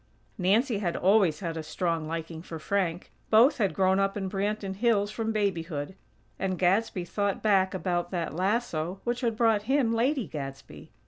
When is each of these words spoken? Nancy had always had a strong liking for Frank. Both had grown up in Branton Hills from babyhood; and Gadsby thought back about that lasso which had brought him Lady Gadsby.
Nancy 0.39 0.79
had 0.79 0.97
always 0.97 1.41
had 1.41 1.55
a 1.55 1.61
strong 1.61 2.07
liking 2.07 2.41
for 2.41 2.57
Frank. 2.57 3.11
Both 3.29 3.59
had 3.59 3.75
grown 3.75 3.99
up 3.99 4.17
in 4.17 4.31
Branton 4.31 4.77
Hills 4.77 5.11
from 5.11 5.31
babyhood; 5.31 5.93
and 6.39 6.57
Gadsby 6.57 7.05
thought 7.05 7.43
back 7.43 7.75
about 7.75 8.09
that 8.09 8.33
lasso 8.33 8.99
which 9.03 9.21
had 9.21 9.37
brought 9.37 9.61
him 9.69 9.93
Lady 9.93 10.25
Gadsby. 10.25 10.91